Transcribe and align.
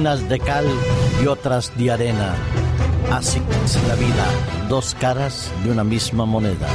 unas 0.00 0.26
de 0.30 0.38
cal 0.38 0.64
y 1.22 1.26
otras 1.26 1.76
de 1.76 1.90
arena. 1.90 2.34
Así 3.12 3.38
es 3.66 3.78
la 3.86 3.94
vida, 3.96 4.26
dos 4.66 4.96
caras 4.98 5.52
de 5.62 5.70
una 5.70 5.84
misma 5.84 6.24
moneda. 6.24 6.68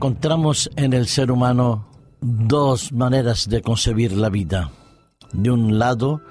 Encontramos 0.00 0.70
en 0.76 0.94
el 0.94 1.06
ser 1.08 1.30
humano 1.30 1.86
dos 2.22 2.90
maneras 2.90 3.50
de 3.50 3.60
concebir 3.60 4.12
la 4.12 4.30
vida. 4.30 4.70
De 5.34 5.50
un 5.50 5.78
lado, 5.78 6.22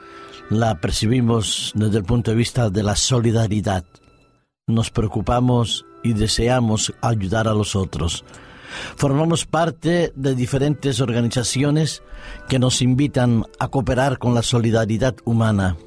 la 0.49 0.81
percibimos 0.81 1.71
desde 1.75 1.99
el 1.99 2.03
punto 2.03 2.31
de 2.31 2.37
vista 2.37 2.71
de 2.71 2.81
la 2.81 2.95
solidaridad. 2.95 3.85
Nos 4.65 4.89
preocupamos 4.89 5.85
y 6.03 6.13
deseamos 6.13 6.95
ayudar 7.03 7.47
a 7.47 7.53
los 7.53 7.75
otros. 7.75 8.25
Formamos 8.95 9.45
parte 9.45 10.13
de 10.15 10.33
diferentes 10.33 10.99
organizaciones 10.99 12.01
que 12.47 12.57
nos 12.57 12.81
invitan 12.81 13.45
a 13.59 13.67
cooperar 13.67 14.17
con 14.17 14.33
la 14.33 14.41
solidaridad 14.41 15.15
humana, 15.25 15.77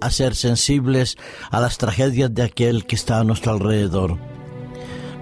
a 0.00 0.10
ser 0.10 0.34
sensibles 0.34 1.18
a 1.50 1.60
las 1.60 1.76
tragedias 1.76 2.32
de 2.32 2.44
aquel 2.44 2.86
que 2.86 2.96
está 2.96 3.20
a 3.20 3.24
nuestro 3.24 3.52
alrededor 3.52 4.16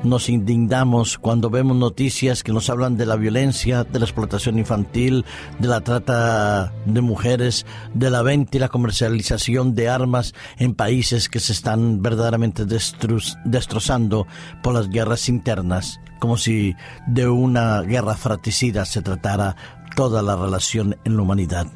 nos 0.03 0.29
indignamos 0.29 1.19
cuando 1.19 1.51
vemos 1.51 1.77
noticias 1.77 2.43
que 2.43 2.53
nos 2.53 2.71
hablan 2.71 2.97
de 2.97 3.07
la 3.07 3.17
violencia, 3.17 3.85
de 3.85 3.99
la 3.99 4.05
explotación 4.05 4.59
infantil, 4.59 5.25
de 5.59 5.69
la 5.69 5.81
trata 5.81 6.73
de 6.85 7.01
mujeres, 7.01 7.67
de 7.95 8.11
la 8.11 8.23
venta 8.23 8.57
y 8.57 8.61
la 8.61 8.69
comercialización 8.69 9.75
de 9.75 9.89
armas 9.89 10.35
en 10.59 10.75
países 10.75 11.29
que 11.29 11.41
se 11.41 11.53
están 11.53 12.03
verdaderamente 12.03 12.65
destrozando 12.65 14.27
por 14.63 14.75
las 14.75 14.89
guerras 14.89 15.29
internas, 15.29 16.01
como 16.21 16.37
si 16.37 16.75
de 17.07 17.29
una 17.29 17.83
guerra 17.83 18.17
fratricida 18.17 18.85
se 18.85 19.03
tratara 19.03 19.57
toda 19.97 20.23
la 20.23 20.37
relación 20.37 20.97
en 21.05 21.17
la 21.17 21.23
humanidad. 21.23 21.67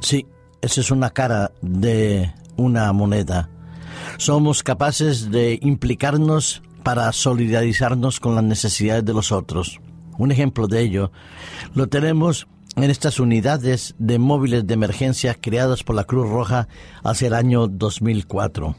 Sí, 0.00 0.26
esa 0.60 0.80
es 0.80 0.90
una 0.90 1.10
cara 1.10 1.52
de 1.62 2.32
una 2.56 2.92
moneda. 2.92 3.48
Somos 4.16 4.62
capaces 4.62 5.30
de 5.30 5.58
implicarnos 5.62 6.62
para 6.88 7.12
solidarizarnos 7.12 8.18
con 8.18 8.34
las 8.34 8.44
necesidades 8.44 9.04
de 9.04 9.12
los 9.12 9.30
otros. 9.30 9.78
Un 10.16 10.32
ejemplo 10.32 10.68
de 10.68 10.80
ello 10.80 11.12
lo 11.74 11.88
tenemos 11.88 12.48
en 12.76 12.84
estas 12.84 13.20
unidades 13.20 13.94
de 13.98 14.18
móviles 14.18 14.66
de 14.66 14.72
emergencia 14.72 15.34
creadas 15.34 15.82
por 15.82 15.96
la 15.96 16.04
Cruz 16.04 16.26
Roja 16.30 16.66
hacia 17.04 17.28
el 17.28 17.34
año 17.34 17.68
2004. 17.68 18.74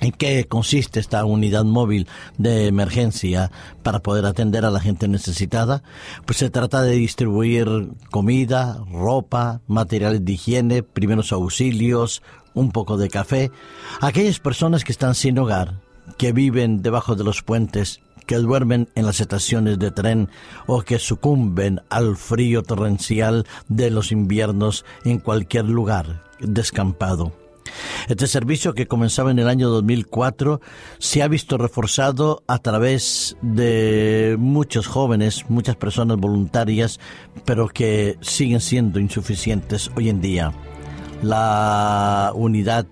¿En 0.00 0.12
qué 0.12 0.46
consiste 0.46 1.00
esta 1.00 1.24
unidad 1.24 1.64
móvil 1.64 2.06
de 2.38 2.68
emergencia 2.68 3.50
para 3.82 3.98
poder 3.98 4.24
atender 4.24 4.64
a 4.64 4.70
la 4.70 4.78
gente 4.78 5.08
necesitada? 5.08 5.82
Pues 6.24 6.38
se 6.38 6.48
trata 6.48 6.80
de 6.82 6.94
distribuir 6.94 7.88
comida, 8.12 8.84
ropa, 8.88 9.62
materiales 9.66 10.24
de 10.24 10.32
higiene, 10.34 10.84
primeros 10.84 11.32
auxilios, 11.32 12.22
un 12.54 12.70
poco 12.70 12.96
de 12.98 13.08
café, 13.08 13.50
a 14.00 14.06
aquellas 14.06 14.38
personas 14.38 14.84
que 14.84 14.92
están 14.92 15.16
sin 15.16 15.36
hogar, 15.40 15.80
que 16.16 16.32
viven 16.32 16.82
debajo 16.82 17.14
de 17.14 17.24
los 17.24 17.42
puentes, 17.42 18.00
que 18.26 18.36
duermen 18.36 18.88
en 18.94 19.06
las 19.06 19.20
estaciones 19.20 19.78
de 19.78 19.90
tren 19.90 20.28
o 20.66 20.82
que 20.82 20.98
sucumben 20.98 21.80
al 21.90 22.16
frío 22.16 22.62
torrencial 22.62 23.46
de 23.68 23.90
los 23.90 24.12
inviernos 24.12 24.84
en 25.04 25.18
cualquier 25.18 25.66
lugar 25.66 26.24
descampado. 26.40 27.32
Este 28.08 28.26
servicio 28.26 28.74
que 28.74 28.86
comenzaba 28.86 29.30
en 29.30 29.38
el 29.38 29.48
año 29.48 29.68
2004 29.68 30.60
se 30.98 31.22
ha 31.22 31.28
visto 31.28 31.58
reforzado 31.58 32.42
a 32.46 32.58
través 32.58 33.36
de 33.40 34.36
muchos 34.38 34.86
jóvenes, 34.86 35.48
muchas 35.48 35.76
personas 35.76 36.18
voluntarias, 36.18 37.00
pero 37.44 37.68
que 37.68 38.18
siguen 38.20 38.60
siendo 38.60 38.98
insuficientes 38.98 39.90
hoy 39.96 40.08
en 40.08 40.20
día. 40.20 40.52
La 41.22 42.32
unidad 42.34 42.86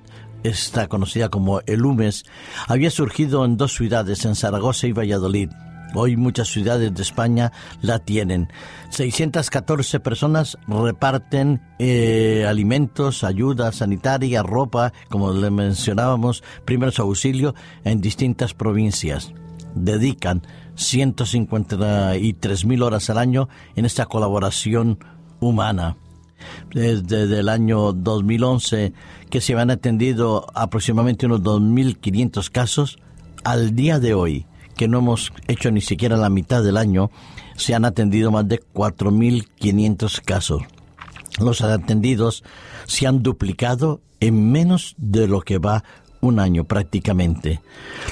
esta 0.45 0.89
conocida 0.89 1.29
como 1.29 1.61
el 1.67 1.85
UMES, 1.85 2.25
había 2.67 2.91
surgido 2.91 3.45
en 3.45 3.57
dos 3.57 3.75
ciudades, 3.75 4.25
en 4.25 4.35
Zaragoza 4.35 4.87
y 4.87 4.93
Valladolid. 4.93 5.51
Hoy 5.95 6.17
muchas 6.17 6.49
ciudades 6.49 6.95
de 6.95 7.03
España 7.03 7.53
la 7.83 7.99
tienen. 7.99 8.49
614 8.91 9.99
personas 10.01 10.57
reparten 10.69 11.61
eh, 11.79 12.47
alimentos, 12.49 13.25
ayuda 13.25 13.73
sanitaria, 13.73 14.43
ropa, 14.43 14.93
como 15.09 15.33
le 15.33 15.51
mencionábamos, 15.51 16.45
primeros 16.65 17.01
auxilios 17.01 17.55
en 17.85 18.01
distintas 18.01 18.55
provincias. 18.55 19.33
Dedican 19.75 20.43
153 20.77 22.65
mil 22.65 22.83
horas 22.83 23.11
al 23.11 23.19
año 23.19 23.49
en 23.75 23.85
esta 23.85 24.07
colaboración 24.07 24.99
humana 25.41 25.97
desde 26.73 27.41
el 27.41 27.49
año 27.49 27.93
2011 27.93 28.93
que 29.31 29.41
se 29.41 29.55
han 29.55 29.71
atendido 29.71 30.47
aproximadamente 30.55 31.27
unos 31.27 31.43
2.500 31.43 32.51
casos, 32.51 32.99
al 33.45 33.75
día 33.75 33.99
de 33.99 34.15
hoy, 34.15 34.47
que 34.77 34.89
no 34.89 34.99
hemos 34.99 35.33
hecho 35.47 35.71
ni 35.71 35.81
siquiera 35.81 36.17
la 36.17 36.31
mitad 36.31 36.63
del 36.63 36.77
año, 36.77 37.11
se 37.57 37.75
han 37.75 37.85
atendido 37.85 38.31
más 38.31 38.49
de 38.49 38.61
4.500 38.61 40.21
casos. 40.23 40.63
Los 41.39 41.61
atendidos 41.63 42.43
se 42.87 43.07
han 43.07 43.23
duplicado 43.23 44.01
en 44.19 44.51
menos 44.51 44.95
de 44.99 45.29
lo 45.29 45.41
que 45.41 45.59
va 45.59 45.85
un 46.21 46.39
año 46.39 46.65
prácticamente. 46.65 47.61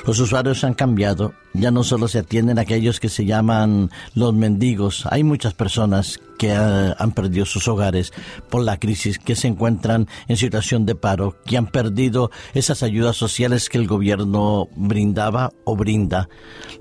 Los 0.06 0.19
usuarios 0.21 0.65
han 0.65 0.75
cambiado, 0.75 1.34
ya 1.53 1.71
no 1.71 1.84
solo 1.84 2.09
se 2.09 2.21
atienden 2.21 2.59
aquellos 2.59 3.00
que 3.00 3.09
se 3.09 3.27
llaman 3.27 3.91
los 4.15 4.33
mendigos, 4.33 5.06
hay 5.11 5.25
muchas 5.25 5.55
personas 5.55 6.21
que 6.38 6.53
eh, 6.53 6.94
han 6.97 7.12
perdido 7.12 7.44
sus 7.44 7.69
hogares 7.69 8.12
por 8.49 8.62
la 8.62 8.78
crisis, 8.78 9.19
que 9.19 9.37
se 9.37 9.49
encuentran 9.49 10.09
en 10.28 10.37
situación 10.37 10.87
de 10.87 10.94
paro, 10.94 11.37
que 11.44 11.56
han 11.56 11.66
perdido 11.66 12.31
esas 12.54 12.82
ayudas 12.82 13.16
sociales 13.16 13.69
que 13.69 13.78
el 13.78 13.87
gobierno 13.87 14.69
brindaba 14.76 15.50
o 15.65 15.76
brinda. 15.76 16.28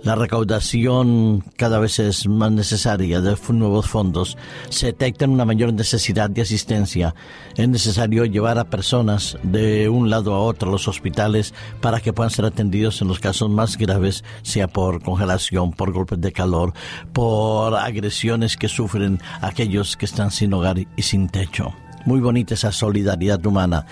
La 0.03 0.15
recaudación 0.15 1.43
cada 1.57 1.79
vez 1.79 1.99
es 1.99 2.27
más 2.27 2.51
necesaria 2.51 3.19
de 3.19 3.35
nuevos 3.53 3.87
fondos. 3.87 4.37
Se 4.69 4.87
detecta 4.87 5.25
una 5.25 5.45
mayor 5.45 5.73
necesidad 5.73 6.29
de 6.29 6.41
asistencia. 6.41 7.15
Es 7.55 7.67
necesario 7.67 8.25
llevar 8.25 8.59
a 8.59 8.69
personas 8.69 9.37
de 9.43 9.89
un 9.89 10.09
lado 10.09 10.33
a 10.33 10.39
otro 10.39 10.69
a 10.69 10.71
los 10.71 10.87
hospitales 10.87 11.53
para 11.81 11.99
que 11.99 12.13
puedan 12.13 12.31
ser 12.31 12.45
atendidos 12.45 13.01
en 13.01 13.07
los 13.07 13.19
casos 13.19 13.49
más 13.49 13.77
graves, 13.77 14.23
sea 14.41 14.67
por 14.67 15.01
congelación, 15.01 15.71
por 15.71 15.91
golpes 15.91 16.21
de 16.21 16.31
calor, 16.31 16.73
por 17.13 17.75
agresiones 17.75 18.57
que 18.57 18.67
sufren 18.67 19.19
aquellos 19.47 19.97
que 19.97 20.05
están 20.05 20.31
sin 20.31 20.53
hogar 20.53 20.77
y 20.79 21.01
sin 21.01 21.29
techo. 21.29 21.73
Muy 22.05 22.19
bonita 22.19 22.53
esa 22.53 22.71
solidaridad 22.71 23.45
humana, 23.45 23.85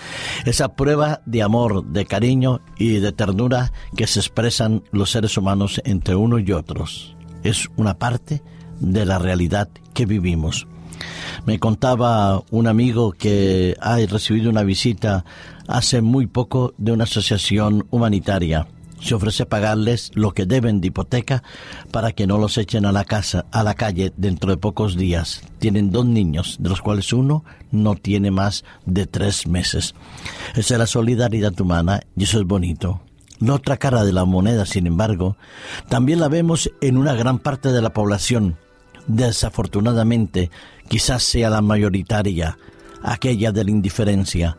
esa 0.44 0.74
prueba 0.74 1.20
de 1.26 1.42
amor, 1.42 1.84
de 1.84 2.06
cariño 2.06 2.60
y 2.78 2.98
de 2.98 3.12
ternura 3.12 3.72
que 3.96 4.06
se 4.06 4.20
expresan 4.20 4.84
los 4.90 5.10
seres 5.10 5.36
humanos 5.36 5.80
entre 5.84 6.14
unos 6.14 6.42
y 6.46 6.52
otros. 6.52 7.16
Es 7.42 7.68
una 7.76 7.98
parte 7.98 8.42
de 8.80 9.04
la 9.04 9.18
realidad 9.18 9.68
que 9.92 10.06
vivimos. 10.06 10.66
Me 11.44 11.58
contaba 11.58 12.42
un 12.50 12.66
amigo 12.66 13.12
que 13.12 13.76
ha 13.80 13.96
recibido 13.96 14.50
una 14.50 14.62
visita 14.62 15.24
hace 15.68 16.00
muy 16.00 16.26
poco 16.26 16.74
de 16.78 16.92
una 16.92 17.04
asociación 17.04 17.86
humanitaria 17.90 18.66
se 19.00 19.14
ofrece 19.14 19.46
pagarles 19.46 20.10
lo 20.14 20.32
que 20.32 20.46
deben 20.46 20.80
de 20.80 20.88
hipoteca 20.88 21.42
para 21.90 22.12
que 22.12 22.26
no 22.26 22.38
los 22.38 22.58
echen 22.58 22.86
a 22.86 22.92
la 22.92 23.04
casa, 23.04 23.46
a 23.52 23.62
la 23.62 23.74
calle 23.74 24.12
dentro 24.16 24.50
de 24.50 24.56
pocos 24.56 24.96
días. 24.96 25.42
Tienen 25.58 25.90
dos 25.90 26.06
niños, 26.06 26.56
de 26.60 26.68
los 26.68 26.80
cuales 26.80 27.12
uno 27.12 27.44
no 27.70 27.94
tiene 27.94 28.30
más 28.30 28.64
de 28.84 29.06
tres 29.06 29.46
meses. 29.46 29.94
Esa 30.54 30.74
es 30.74 30.78
la 30.78 30.86
solidaridad 30.86 31.58
humana 31.60 32.00
y 32.16 32.24
eso 32.24 32.38
es 32.38 32.46
bonito. 32.46 33.00
La 33.38 33.54
otra 33.54 33.76
cara 33.76 34.04
de 34.04 34.12
la 34.12 34.24
moneda, 34.24 34.64
sin 34.64 34.86
embargo, 34.86 35.36
también 35.88 36.20
la 36.20 36.28
vemos 36.28 36.70
en 36.80 36.96
una 36.96 37.14
gran 37.14 37.38
parte 37.38 37.70
de 37.70 37.82
la 37.82 37.90
población. 37.90 38.56
Desafortunadamente, 39.08 40.50
quizás 40.88 41.22
sea 41.22 41.50
la 41.50 41.60
mayoritaria, 41.60 42.56
aquella 43.02 43.52
de 43.52 43.64
la 43.64 43.70
indiferencia, 43.70 44.56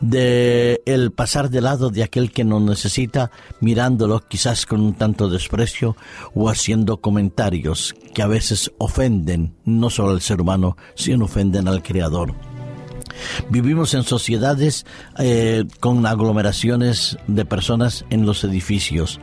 de 0.00 0.82
el 0.86 1.12
pasar 1.12 1.50
de 1.50 1.60
lado 1.60 1.90
de 1.90 2.02
aquel 2.02 2.32
que 2.32 2.44
nos 2.44 2.62
necesita, 2.62 3.30
mirándolo 3.60 4.20
quizás 4.20 4.66
con 4.66 4.80
un 4.80 4.94
tanto 4.94 5.28
desprecio 5.28 5.96
o 6.34 6.48
haciendo 6.48 7.00
comentarios 7.00 7.94
que 8.14 8.22
a 8.22 8.26
veces 8.26 8.70
ofenden 8.78 9.54
no 9.64 9.90
solo 9.90 10.10
al 10.10 10.20
ser 10.20 10.40
humano, 10.40 10.76
sino 10.94 11.24
ofenden 11.26 11.68
al 11.68 11.82
Creador. 11.82 12.34
Vivimos 13.48 13.94
en 13.94 14.02
sociedades 14.02 14.86
eh, 15.18 15.64
con 15.80 16.04
aglomeraciones 16.06 17.16
de 17.26 17.44
personas 17.44 18.04
en 18.10 18.26
los 18.26 18.44
edificios. 18.44 19.20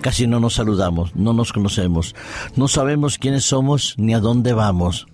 Casi 0.00 0.26
no 0.26 0.40
nos 0.40 0.54
saludamos, 0.54 1.14
no 1.14 1.32
nos 1.32 1.52
conocemos, 1.52 2.14
no 2.56 2.68
sabemos 2.68 3.18
quiénes 3.18 3.44
somos 3.44 3.94
ni 3.98 4.14
a 4.14 4.20
dónde 4.20 4.52
vamos. 4.52 5.06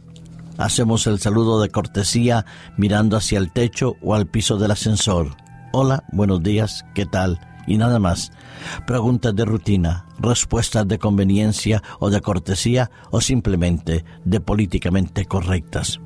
Hacemos 0.60 1.06
el 1.06 1.18
saludo 1.18 1.62
de 1.62 1.70
cortesía 1.70 2.44
mirando 2.76 3.16
hacia 3.16 3.38
el 3.38 3.50
techo 3.50 3.96
o 4.02 4.14
al 4.14 4.26
piso 4.26 4.58
del 4.58 4.72
ascensor. 4.72 5.34
Hola, 5.72 6.04
buenos 6.12 6.42
días, 6.42 6.84
¿qué 6.94 7.06
tal? 7.06 7.40
Y 7.66 7.78
nada 7.78 7.98
más. 7.98 8.30
Preguntas 8.86 9.34
de 9.34 9.46
rutina, 9.46 10.04
respuestas 10.18 10.86
de 10.86 10.98
conveniencia 10.98 11.82
o 11.98 12.10
de 12.10 12.20
cortesía 12.20 12.90
o 13.10 13.22
simplemente 13.22 14.04
de 14.26 14.40
políticamente 14.40 15.24
correctas. 15.24 15.98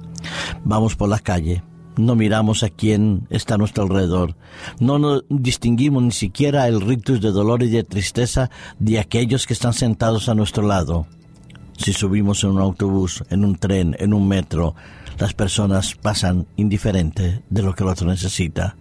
Vamos 0.63 0.95
por 0.95 1.09
la 1.09 1.19
calle, 1.19 1.65
no 1.97 2.15
miramos 2.15 2.63
a 2.63 2.71
quién 2.71 3.27
está 3.31 3.57
a 3.57 3.59
nuestro 3.59 3.83
alrededor, 3.83 4.37
no 4.79 5.01
nos 5.01 5.25
distinguimos 5.31 6.05
ni 6.05 6.13
siquiera 6.13 6.69
el 6.69 6.81
ritus 6.81 7.21
de 7.21 7.33
dolor 7.33 7.65
y 7.65 7.71
de 7.71 7.83
tristeza 7.83 8.51
de 8.79 9.01
aquellos 9.01 9.49
que 9.49 9.55
están 9.55 9.73
sentados 9.73 10.29
a 10.29 10.37
nuestro 10.37 10.65
lado. 10.65 11.09
Si 11.77 11.93
subimos 11.93 12.45
en 12.45 12.51
un 12.51 12.61
autobús, 12.61 13.25
en 13.31 13.45
un 13.45 13.57
tren, 13.57 13.97
en 13.99 14.15
un 14.15 14.29
metro, 14.29 14.75
las 15.19 15.35
personas 15.35 15.95
pasan 15.95 16.47
indiferente 16.57 17.43
de 17.49 17.63
lo 17.63 17.75
que 17.75 17.85
el 17.85 17.91
otro 17.91 18.09
necesita. 18.09 18.77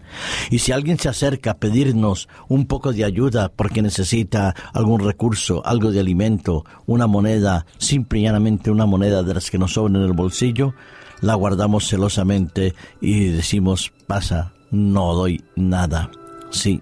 Y 0.49 0.59
si 0.59 0.71
alguien 0.71 0.97
se 0.97 1.09
acerca 1.09 1.51
a 1.51 1.57
pedirnos 1.57 2.27
un 2.47 2.65
poco 2.65 2.93
de 2.93 3.03
ayuda 3.03 3.49
porque 3.49 3.81
necesita 3.81 4.55
algún 4.73 4.99
recurso, 5.01 5.65
algo 5.65 5.91
de 5.91 5.99
alimento, 5.99 6.65
una 6.85 7.07
moneda, 7.07 7.65
simple 7.77 8.19
y 8.19 8.23
llanamente 8.23 8.71
una 8.71 8.85
moneda 8.85 9.23
de 9.23 9.33
las 9.33 9.49
que 9.49 9.57
nos 9.57 9.73
sobran 9.73 9.97
en 9.97 10.03
el 10.03 10.13
bolsillo, 10.13 10.73
la 11.21 11.35
guardamos 11.35 11.87
celosamente 11.87 12.73
y 13.01 13.25
decimos, 13.25 13.91
pasa, 14.07 14.53
no 14.71 15.13
doy 15.13 15.43
nada. 15.55 16.09
Sí, 16.51 16.81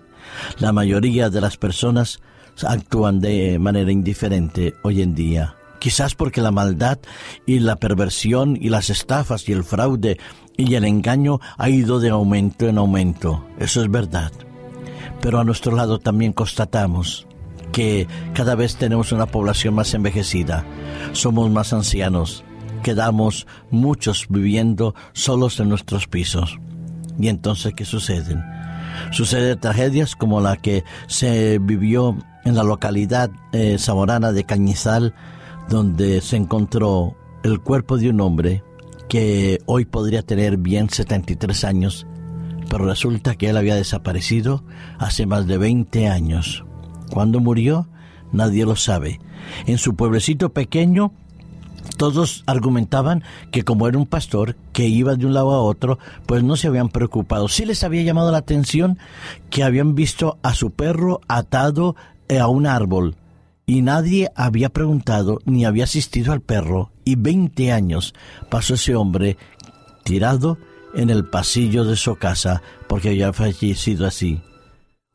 la 0.60 0.72
mayoría 0.72 1.30
de 1.30 1.42
las 1.42 1.58
personas 1.58 2.20
actúan 2.66 3.20
de 3.20 3.58
manera 3.60 3.92
indiferente 3.92 4.76
hoy 4.84 5.02
en 5.02 5.16
día 5.16 5.56
quizás 5.82 6.14
porque 6.14 6.42
la 6.42 6.52
maldad 6.52 7.00
y 7.48 7.58
la 7.58 7.76
perversión 7.76 8.56
y 8.56 8.70
las 8.70 8.92
estafas 8.92 9.50
y 9.50 9.52
el 9.52 9.64
fraude 9.64 10.20
y 10.56 10.76
el 10.76 10.86
engaño 10.86 11.40
ha 11.58 11.70
ido 11.70 12.00
de 12.00 12.12
aumento 12.12 12.68
en 12.68 12.78
aumento. 12.78 13.44
Eso 13.58 13.82
es 13.82 13.90
verdad. 13.90 14.32
Pero 15.22 15.40
a 15.40 15.44
nuestro 15.44 15.76
lado 15.76 15.98
también 15.98 16.34
constatamos 16.34 17.26
que 17.72 18.08
cada 18.36 18.54
vez 18.54 18.76
tenemos 18.76 19.12
una 19.12 19.26
población 19.26 19.74
más 19.74 19.94
envejecida, 19.96 20.66
somos 21.14 21.50
más 21.50 21.74
ancianos, 21.74 22.44
quedamos 22.84 23.48
muchos 23.72 24.28
viviendo 24.30 24.94
solos 25.14 25.60
en 25.60 25.70
nuestros 25.70 26.06
pisos. 26.08 26.60
Y 27.20 27.28
entonces, 27.28 27.74
¿qué 27.76 27.86
suceden? 27.86 28.44
Suceden 29.12 29.60
tragedias 29.60 30.16
como 30.16 30.42
la 30.42 30.58
que 30.58 30.84
se 31.08 31.58
vivió 31.58 32.18
en 32.46 32.56
la 32.56 32.64
localidad 32.64 33.32
eh, 33.52 33.78
zamorana 33.80 34.32
de 34.32 34.44
Cañizal, 34.44 35.16
donde 35.72 36.20
se 36.20 36.36
encontró 36.36 37.16
el 37.44 37.62
cuerpo 37.62 37.98
de 37.98 38.10
un 38.10 38.20
hombre 38.20 38.62
que 39.08 39.60
hoy 39.66 39.86
podría 39.86 40.22
tener 40.22 40.58
bien 40.58 40.90
73 40.90 41.64
años, 41.64 42.06
pero 42.70 42.86
resulta 42.86 43.36
que 43.36 43.50
él 43.50 43.56
había 43.56 43.76
desaparecido 43.76 44.66
hace 45.00 45.26
más 45.26 45.48
de 45.48 45.58
20 45.58 46.10
años. 46.10 46.66
¿Cuándo 47.10 47.40
murió? 47.40 47.88
Nadie 48.34 48.66
lo 48.66 48.76
sabe. 48.76 49.22
En 49.66 49.78
su 49.78 49.96
pueblecito 49.96 50.50
pequeño, 50.50 51.14
todos 51.96 52.44
argumentaban 52.48 53.24
que 53.52 53.64
como 53.64 53.88
era 53.88 53.98
un 53.98 54.08
pastor 54.08 54.58
que 54.74 54.90
iba 54.90 55.16
de 55.16 55.26
un 55.26 55.34
lado 55.34 55.52
a 55.52 55.62
otro, 55.62 56.00
pues 56.26 56.44
no 56.44 56.58
se 56.58 56.68
habían 56.68 56.90
preocupado. 56.90 57.48
Sí 57.48 57.64
les 57.64 57.86
había 57.86 58.04
llamado 58.04 58.30
la 58.32 58.40
atención 58.40 59.00
que 59.50 59.64
habían 59.64 59.96
visto 59.96 60.38
a 60.44 60.54
su 60.54 60.72
perro 60.72 61.22
atado 61.30 61.96
a 62.30 62.48
un 62.50 62.68
árbol 62.68 63.16
y 63.72 63.82
nadie 63.84 64.30
había 64.36 64.68
preguntado 64.68 65.40
ni 65.46 65.64
había 65.64 65.86
asistido 65.86 66.34
al 66.34 66.42
perro 66.42 66.92
y 67.06 67.16
veinte 67.16 67.72
años 67.72 68.14
pasó 68.50 68.74
ese 68.74 68.96
hombre 68.96 69.38
tirado 70.04 70.58
en 70.94 71.10
el 71.10 71.24
pasillo 71.24 71.86
de 71.86 71.96
su 71.96 72.18
casa 72.18 72.62
porque 72.90 73.08
había 73.08 73.32
fallecido 73.32 74.06
así. 74.06 74.42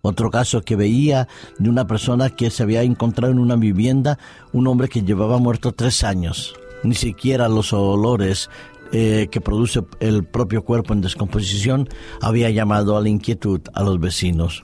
Otro 0.01 0.31
caso 0.31 0.63
que 0.63 0.75
veía 0.75 1.29
de 1.59 1.69
una 1.69 1.87
persona 1.87 2.31
que 2.31 2.49
se 2.49 2.63
había 2.63 2.83
encontrado 2.83 3.31
en 3.31 3.41
una 3.41 3.57
vivienda, 3.57 4.19
un 4.55 4.67
hombre 4.69 4.89
que 4.89 5.03
llevaba 5.03 5.37
muerto 5.37 5.73
tres 5.73 6.03
años. 6.03 6.55
Ni 6.83 6.95
siquiera 6.95 7.51
los 7.51 7.75
olores 7.75 8.49
eh, 8.91 9.29
que 9.31 9.43
produce 9.43 9.83
el 10.01 10.25
propio 10.25 10.65
cuerpo 10.65 10.95
en 10.95 11.03
descomposición 11.03 11.91
había 12.23 12.49
llamado 12.49 12.97
a 12.97 13.03
la 13.03 13.11
inquietud 13.11 13.61
a 13.75 13.83
los 13.83 14.01
vecinos. 14.01 14.63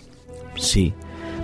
Sí, 0.56 0.94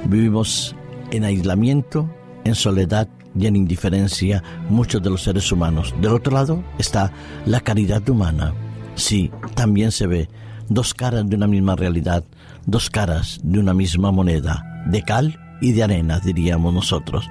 vivimos 0.07 0.75
en 1.11 1.25
aislamiento, 1.25 2.09
en 2.49 2.55
soledad 2.55 3.09
y 3.39 3.47
en 3.47 3.57
indiferencia 3.57 4.43
muchos 4.69 5.03
de 5.03 5.11
los 5.11 5.23
seres 5.23 5.51
humanos. 5.53 5.95
Del 6.01 6.13
otro 6.13 6.33
lado 6.33 6.65
está 6.79 7.13
la 7.47 7.61
caridad 7.61 8.07
humana. 8.09 8.55
Sí, 8.95 9.31
también 9.55 9.93
se 9.93 10.07
ve 10.07 10.29
dos 10.69 10.95
caras 10.95 11.29
de 11.29 11.37
una 11.37 11.47
misma 11.47 11.77
realidad, 11.77 12.25
dos 12.67 12.91
caras 12.91 13.41
de 13.43 13.59
una 13.59 13.75
misma 13.75 14.11
moneda, 14.11 14.65
de 14.87 15.03
cal 15.03 15.39
y 15.61 15.73
de 15.73 15.85
arena, 15.85 16.21
diríamos 16.21 16.75
nosotros. 16.75 17.29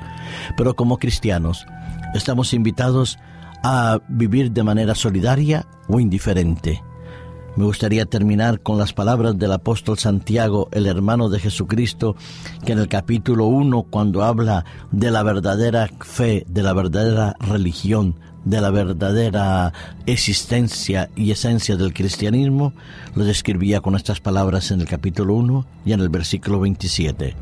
Pero 0.56 0.76
como 0.76 0.98
cristianos, 0.98 1.66
estamos 2.14 2.54
invitados 2.54 3.18
a 3.64 4.00
vivir 4.08 4.52
de 4.52 4.64
manera 4.64 4.96
solidaria 4.96 5.66
o 5.88 6.00
indiferente, 6.00 6.82
me 7.58 7.66
gustaría 7.66 8.06
terminar 8.06 8.62
con 8.62 8.78
las 8.78 8.94
palabras 8.94 9.38
del 9.38 9.52
apóstol 9.52 9.98
Santiago, 9.98 10.70
el 10.72 10.86
hermano 10.86 11.28
de 11.28 11.40
Jesucristo, 11.40 12.16
que 12.64 12.74
en 12.74 12.80
el 12.80 12.88
capítulo 12.88 13.46
1, 13.46 13.84
cuando 13.90 14.24
habla 14.24 14.64
de 14.92 15.10
la 15.10 15.24
verdadera 15.24 15.90
fe, 16.00 16.46
de 16.48 16.62
la 16.62 16.74
verdadera 16.74 17.36
religión, 17.40 18.16
de 18.46 18.62
la 18.62 18.70
verdadera 18.70 19.74
existencia 20.06 21.10
y 21.16 21.32
esencia 21.32 21.76
del 21.78 21.96
cristianismo, 21.96 22.74
lo 23.16 23.26
describía 23.26 23.82
con 23.82 23.96
estas 23.96 24.22
palabras 24.22 24.70
en 24.70 24.82
el 24.82 24.88
capítulo 24.88 25.34
1 25.34 25.66
y 25.84 25.94
en 25.94 26.00
el 26.00 26.10
versículo 26.10 26.60
27. 26.60 27.36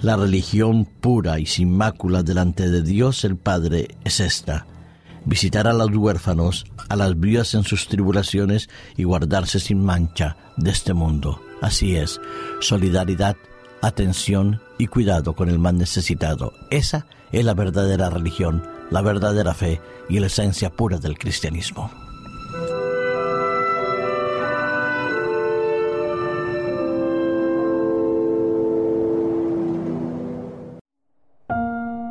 La 0.00 0.16
religión 0.16 0.84
pura 0.84 1.40
y 1.40 1.46
sin 1.46 1.76
mácula 1.76 2.22
delante 2.22 2.70
de 2.70 2.82
Dios 2.82 3.24
el 3.24 3.36
Padre 3.36 3.96
es 4.04 4.20
esta, 4.20 4.66
visitar 5.24 5.66
a 5.66 5.72
los 5.72 5.90
huérfanos, 5.90 6.66
a 6.88 6.96
las 6.96 7.18
viudas 7.18 7.54
en 7.54 7.64
sus 7.64 7.88
tribulaciones 7.88 8.68
y 8.96 9.04
guardarse 9.04 9.60
sin 9.60 9.84
mancha 9.84 10.36
de 10.56 10.70
este 10.70 10.94
mundo. 10.94 11.40
Así 11.60 11.96
es, 11.96 12.20
solidaridad, 12.60 13.36
atención 13.82 14.60
y 14.78 14.86
cuidado 14.86 15.34
con 15.34 15.48
el 15.48 15.58
más 15.58 15.74
necesitado. 15.74 16.52
Esa 16.70 17.06
es 17.32 17.44
la 17.44 17.54
verdadera 17.54 18.10
religión, 18.10 18.66
la 18.90 19.02
verdadera 19.02 19.54
fe 19.54 19.80
y 20.08 20.18
la 20.18 20.26
esencia 20.26 20.70
pura 20.70 20.98
del 20.98 21.18
cristianismo. 21.18 21.90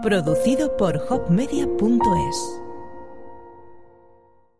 Producido 0.01 0.75
por 0.77 0.97
hopmedia.es 1.09 2.68